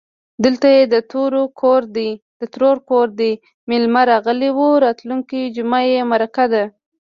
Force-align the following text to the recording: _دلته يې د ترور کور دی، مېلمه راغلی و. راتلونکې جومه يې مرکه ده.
_دلته 0.43 0.67
يې 0.75 0.83
د 0.93 0.95
ترور 2.55 2.75
کور 2.89 3.07
دی، 3.19 3.31
مېلمه 3.69 4.01
راغلی 4.11 4.49
و. 4.53 4.59
راتلونکې 4.85 5.41
جومه 5.55 5.79
يې 5.91 5.99
مرکه 6.11 6.45
ده. 6.53 6.63